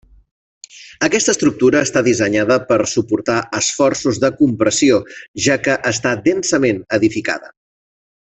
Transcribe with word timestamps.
Aquesta 1.07 1.33
estructura 1.33 1.81
està 1.87 2.01
dissenyada 2.07 2.57
per 2.71 2.79
suportar 2.93 3.35
esforços 3.59 4.19
de 4.25 4.33
compressió, 4.41 4.99
ja 5.49 5.59
que 5.69 5.77
està 5.93 6.17
densament 6.31 6.83
edificada. 7.01 7.55